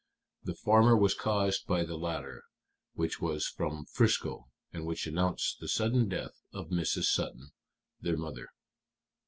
The 0.43 0.55
former 0.55 0.97
was 0.97 1.13
caused 1.13 1.67
by 1.67 1.83
the 1.83 1.95
latter, 1.95 2.41
which 2.95 3.21
was 3.21 3.45
from 3.45 3.85
Frisco, 3.85 4.47
and 4.73 4.83
which 4.83 5.05
announced 5.05 5.59
the 5.59 5.67
sudden 5.67 6.09
death 6.09 6.41
of 6.51 6.69
Mrs. 6.69 7.03
Sutton, 7.03 7.51
their 7.99 8.17
mother." 8.17 8.47